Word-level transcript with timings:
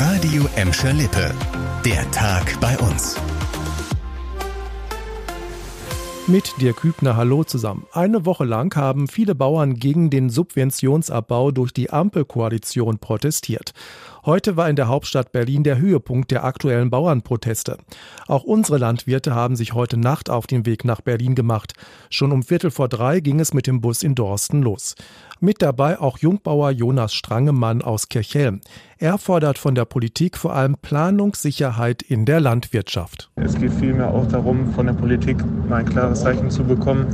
Radio 0.00 0.46
Emscher 0.54 0.92
Lippe. 0.92 1.34
Der 1.84 2.08
Tag 2.12 2.60
bei 2.60 2.78
uns. 2.78 3.16
Mit 6.28 6.54
dir 6.60 6.72
Kübner 6.72 7.16
Hallo 7.16 7.42
zusammen. 7.42 7.84
Eine 7.90 8.24
Woche 8.24 8.44
lang 8.44 8.76
haben 8.76 9.08
viele 9.08 9.34
Bauern 9.34 9.74
gegen 9.74 10.08
den 10.08 10.30
Subventionsabbau 10.30 11.50
durch 11.50 11.72
die 11.72 11.90
Ampelkoalition 11.90 12.98
protestiert. 12.98 13.72
Heute 14.28 14.58
war 14.58 14.68
in 14.68 14.76
der 14.76 14.88
Hauptstadt 14.88 15.32
Berlin 15.32 15.62
der 15.62 15.78
Höhepunkt 15.78 16.30
der 16.30 16.44
aktuellen 16.44 16.90
Bauernproteste. 16.90 17.78
Auch 18.26 18.42
unsere 18.42 18.76
Landwirte 18.76 19.34
haben 19.34 19.56
sich 19.56 19.72
heute 19.72 19.96
Nacht 19.96 20.28
auf 20.28 20.46
den 20.46 20.66
Weg 20.66 20.84
nach 20.84 21.00
Berlin 21.00 21.34
gemacht. 21.34 21.72
Schon 22.10 22.30
um 22.30 22.42
Viertel 22.42 22.70
vor 22.70 22.90
drei 22.90 23.20
ging 23.20 23.40
es 23.40 23.54
mit 23.54 23.66
dem 23.66 23.80
Bus 23.80 24.02
in 24.02 24.14
Dorsten 24.14 24.60
los. 24.60 24.96
Mit 25.40 25.62
dabei 25.62 25.98
auch 25.98 26.18
Jungbauer 26.18 26.72
Jonas 26.72 27.14
Strangemann 27.14 27.80
aus 27.80 28.10
Kirchhelm. 28.10 28.60
Er 28.98 29.16
fordert 29.16 29.56
von 29.56 29.74
der 29.74 29.86
Politik 29.86 30.36
vor 30.36 30.54
allem 30.54 30.76
Planungssicherheit 30.76 32.02
in 32.02 32.26
der 32.26 32.40
Landwirtschaft. 32.40 33.30
Es 33.36 33.58
geht 33.58 33.72
vielmehr 33.72 34.10
auch 34.10 34.28
darum, 34.28 34.74
von 34.74 34.84
der 34.84 34.92
Politik 34.92 35.38
mal 35.66 35.76
ein 35.76 35.86
klares 35.86 36.20
Zeichen 36.20 36.50
zu 36.50 36.64
bekommen, 36.64 37.06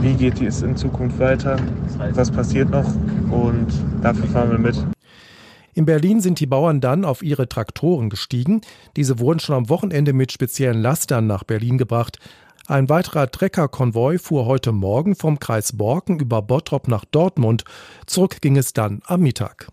wie 0.00 0.14
geht 0.14 0.40
es 0.40 0.62
in 0.62 0.74
Zukunft 0.74 1.18
weiter, 1.18 1.58
was 2.14 2.30
passiert 2.30 2.70
noch 2.70 2.88
und 3.30 3.66
dafür 4.00 4.24
fahren 4.28 4.52
wir 4.52 4.58
mit. 4.58 4.82
In 5.74 5.86
Berlin 5.86 6.20
sind 6.20 6.38
die 6.38 6.46
Bauern 6.46 6.80
dann 6.80 7.04
auf 7.04 7.22
ihre 7.22 7.48
Traktoren 7.48 8.10
gestiegen. 8.10 8.60
Diese 8.96 9.18
wurden 9.18 9.40
schon 9.40 9.56
am 9.56 9.68
Wochenende 9.70 10.12
mit 10.12 10.30
speziellen 10.30 10.82
Lastern 10.82 11.26
nach 11.26 11.44
Berlin 11.44 11.78
gebracht. 11.78 12.18
Ein 12.66 12.88
weiterer 12.88 13.30
Treckerkonvoi 13.30 14.18
fuhr 14.18 14.44
heute 14.46 14.72
Morgen 14.72 15.16
vom 15.16 15.38
Kreis 15.38 15.76
Borken 15.76 16.20
über 16.20 16.42
Bottrop 16.42 16.88
nach 16.88 17.04
Dortmund. 17.06 17.64
Zurück 18.06 18.40
ging 18.40 18.56
es 18.56 18.72
dann 18.72 19.00
am 19.06 19.22
Mittag. 19.22 19.68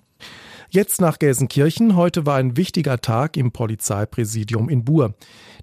Jetzt 0.71 1.01
nach 1.01 1.17
Gelsenkirchen. 1.17 1.95
Heute 1.95 2.27
war 2.27 2.35
ein 2.35 2.55
wichtiger 2.55 3.01
Tag 3.01 3.37
im 3.37 3.51
Polizeipräsidium 3.51 4.69
in 4.69 4.85
Buhr. 4.85 5.15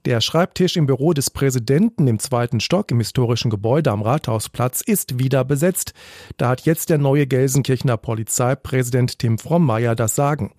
Der 0.05 0.21
Schreibtisch 0.21 0.77
im 0.77 0.87
Büro 0.87 1.13
des 1.13 1.31
Präsidenten 1.31 2.09
im 2.09 2.19
zweiten 2.19 2.59
Stock 2.59 2.91
im 2.91 2.99
historischen 2.99 3.49
Gebäude 3.49 3.93
am 3.93 4.03
Rathausplatz 4.03 4.81
ist 4.81 5.21
wieder 5.21 5.45
besetzt. 5.45 5.93
Da 6.39 6.49
hat 6.49 6.63
jetzt 6.63 6.91
der 6.91 6.99
neue 6.99 7.29
Gelsenkirchener 7.29 7.97
Polizeipräsident 7.97 9.21
Tim 9.21 9.39
Frommeier 9.39 9.95
das 9.95 10.17
Sagen. 10.17 10.51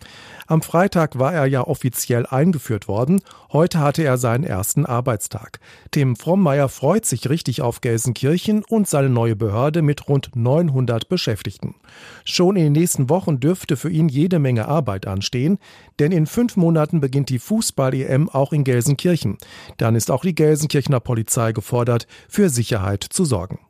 Am 0.50 0.62
Freitag 0.62 1.20
war 1.20 1.34
er 1.34 1.46
ja 1.46 1.68
offiziell 1.68 2.26
eingeführt 2.26 2.88
worden. 2.88 3.22
Heute 3.52 3.80
hatte 3.80 4.04
er 4.04 4.18
seinen 4.18 4.46
ersten 4.46 4.86
Arbeitstag. 4.86 5.60
Tim 5.92 6.16
Frommeier 6.16 6.70
freut 6.70 7.06
sich 7.06 7.30
richtig 7.30 7.62
auf 7.62 7.82
Gelsenkirchen 7.82 8.64
und 8.64 8.88
seine 8.88 9.10
neue 9.10 9.36
Behörde 9.36 9.82
mit 9.82 10.08
rund 10.08 10.38
900 10.38 11.10
Beschäftigten. 11.10 11.76
Schon 12.24 12.56
in 12.56 12.64
den 12.64 12.74
nächsten 12.74 13.10
Wochen 13.10 13.42
dürfte 13.42 13.76
für 13.76 13.90
ihn 13.90 14.08
jede 14.08 14.40
Menge 14.40 14.70
Arbeit 14.70 15.06
anstehen, 15.06 15.60
denn 16.00 16.14
in 16.14 16.26
fünf 16.26 16.56
Monaten 16.56 17.02
beginnt 17.02 17.28
die 17.28 17.40
Fußball-EM 17.40 18.30
auch 18.30 18.54
in 18.54 18.64
Gelsenkirchen. 18.64 19.38
Dann 19.76 19.96
ist 19.96 20.10
auch 20.10 20.22
die 20.22 20.36
Gelsenkirchener 20.36 21.02
Polizei 21.02 21.52
gefordert, 21.52 22.08
für 22.30 22.48
Sicherheit 22.48 23.04
zu 23.04 23.26
sorgen. 23.26 23.67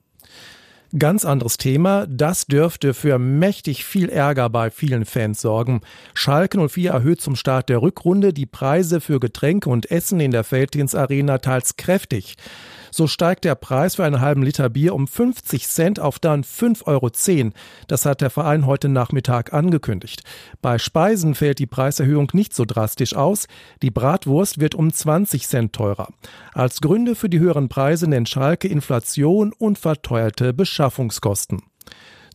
Ganz 0.98 1.26
anderes 1.26 1.58
Thema. 1.58 2.08
Das 2.08 2.46
dürfte 2.46 2.94
für 2.94 3.20
mächtig 3.20 3.84
viel 3.84 4.08
Ärger 4.08 4.50
bei 4.50 4.72
vielen 4.72 5.04
Fans 5.04 5.42
sorgen. 5.42 5.82
Schalke 6.14 6.66
04 6.66 6.92
erhöht 6.92 7.20
zum 7.20 7.36
Start 7.36 7.68
der 7.68 7.82
Rückrunde 7.82 8.32
die 8.32 8.46
Preise 8.46 9.02
für 9.02 9.20
Getränke 9.20 9.70
und 9.70 9.92
Essen 9.92 10.22
in 10.22 10.32
der 10.32 10.46
Feldins 10.46 10.96
Arena 10.96 11.40
teils 11.40 11.76
kräftig. 11.76 12.38
So 12.92 13.06
steigt 13.06 13.46
der 13.46 13.56
Preis 13.56 13.96
für 13.96 14.06
einen 14.06 14.22
halben 14.22 14.42
Liter 14.42 14.70
Bier 14.70 14.96
um 14.96 15.08
50 15.08 15.68
Cent 15.68 16.00
auf 16.00 16.20
dann 16.20 16.44
5,10 16.44 16.86
Euro. 16.88 17.52
Das 17.88 18.06
hat 18.06 18.22
der 18.22 18.30
Verein 18.30 18.66
heute 18.66 18.90
Nachmittag 18.90 19.54
angekündigt. 19.54 20.24
Bei 20.62 20.80
Speisen 20.80 21.36
fällt 21.36 21.60
die 21.60 21.68
Preiserhöhung 21.68 22.30
nicht 22.34 22.56
so 22.56 22.66
drastisch 22.66 23.16
aus. 23.16 23.48
Die 23.82 23.92
Bratwurst 23.92 24.60
wird 24.60 24.74
um 24.74 24.92
20 24.92 25.48
Cent 25.48 25.74
teurer. 25.74 26.08
Als 26.54 26.82
Gründe 26.82 27.16
für 27.16 27.30
die 27.30 27.40
höheren 27.40 27.70
Preise 27.70 28.10
nennt 28.10 28.30
Schalke 28.30 28.68
Inflation 28.68 29.54
und 29.54 29.78
verteuerte 29.78 30.54
Beschaffungskosten. 30.78 31.64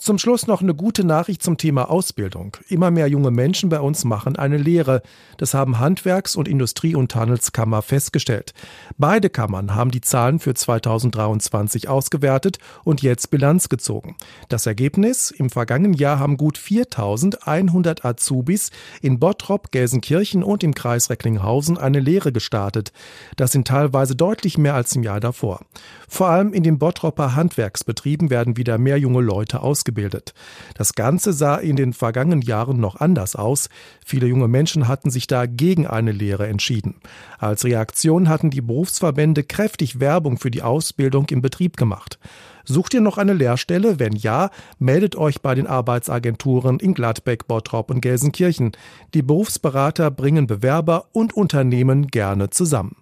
Zum 0.02 0.18
Schluss 0.18 0.48
noch 0.48 0.62
eine 0.62 0.74
gute 0.74 1.04
Nachricht 1.04 1.44
zum 1.44 1.58
Thema 1.58 1.88
Ausbildung. 1.88 2.56
Immer 2.68 2.90
mehr 2.90 3.06
junge 3.06 3.30
Menschen 3.30 3.68
bei 3.68 3.78
uns 3.78 4.04
machen 4.04 4.34
eine 4.34 4.56
Lehre. 4.56 5.00
Das 5.36 5.54
haben 5.54 5.78
Handwerks- 5.78 6.34
und 6.34 6.48
Industrie- 6.48 6.96
und 6.96 7.14
Handelskammer 7.14 7.82
festgestellt. 7.82 8.52
Beide 8.98 9.30
Kammern 9.30 9.76
haben 9.76 9.92
die 9.92 10.00
Zahlen 10.00 10.40
für 10.40 10.54
2023 10.54 11.88
ausgewertet 11.88 12.58
und 12.82 13.02
jetzt 13.02 13.30
Bilanz 13.30 13.68
gezogen. 13.68 14.16
Das 14.48 14.66
Ergebnis? 14.66 15.30
Im 15.30 15.50
vergangenen 15.50 15.94
Jahr 15.94 16.18
haben 16.18 16.36
gut 16.36 16.58
4100 16.58 18.04
Azubis 18.04 18.72
in 19.02 19.20
Bottrop, 19.20 19.70
Gelsenkirchen 19.70 20.42
und 20.42 20.64
im 20.64 20.74
Kreis 20.74 21.10
Recklinghausen 21.10 21.78
eine 21.78 22.00
Lehre 22.00 22.32
gestartet. 22.32 22.92
Das 23.36 23.52
sind 23.52 23.68
teilweise 23.68 24.16
deutlich 24.16 24.58
mehr 24.58 24.74
als 24.74 24.96
im 24.96 25.04
Jahr 25.04 25.20
davor. 25.20 25.60
Vor 26.08 26.26
allem 26.26 26.52
in 26.52 26.64
den 26.64 26.80
Bottropper 26.80 27.36
Handwerksbetrieben 27.36 28.30
werden 28.30 28.56
wieder 28.56 28.78
mehr 28.78 28.98
junge 28.98 29.20
Leute 29.20 29.60
ausgebildet 29.60 29.91
ausgebildet. 29.92 30.34
Das 30.74 30.94
Ganze 30.94 31.32
sah 31.32 31.56
in 31.56 31.76
den 31.76 31.92
vergangenen 31.92 32.42
Jahren 32.42 32.80
noch 32.80 32.96
anders 32.96 33.36
aus. 33.36 33.68
Viele 34.04 34.26
junge 34.26 34.48
Menschen 34.48 34.88
hatten 34.88 35.10
sich 35.10 35.26
da 35.26 35.46
gegen 35.46 35.86
eine 35.86 36.12
Lehre 36.12 36.46
entschieden. 36.46 36.96
Als 37.38 37.64
Reaktion 37.64 38.28
hatten 38.28 38.50
die 38.50 38.60
Berufsverbände 38.60 39.44
kräftig 39.44 40.00
Werbung 40.00 40.38
für 40.38 40.50
die 40.50 40.62
Ausbildung 40.62 41.26
im 41.30 41.42
Betrieb 41.42 41.76
gemacht. 41.76 42.18
Sucht 42.64 42.94
ihr 42.94 43.00
noch 43.00 43.18
eine 43.18 43.34
Lehrstelle? 43.34 43.98
Wenn 43.98 44.14
ja, 44.14 44.50
meldet 44.78 45.16
euch 45.16 45.42
bei 45.42 45.54
den 45.54 45.66
Arbeitsagenturen 45.66 46.78
in 46.78 46.94
Gladbeck, 46.94 47.48
Bottrop 47.48 47.90
und 47.90 48.00
Gelsenkirchen. 48.00 48.72
Die 49.14 49.22
Berufsberater 49.22 50.12
bringen 50.12 50.46
Bewerber 50.46 51.06
und 51.12 51.34
Unternehmen 51.34 52.06
gerne 52.06 52.50
zusammen. 52.50 53.01